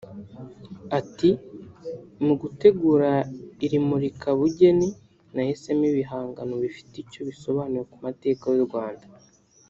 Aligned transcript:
Ati 0.99 1.29
«Mu 2.25 2.33
gutegura 2.41 3.11
iri 3.65 3.77
Murika-Bugeni 3.87 4.89
nahisemo 5.33 5.83
ibihangano 5.91 6.53
bifite 6.63 6.93
icyo 7.03 7.19
bisobanuye 7.29 7.83
ku 7.91 7.97
mateka 8.05 8.43
y’u 8.51 8.67
Rwanda 8.69 9.05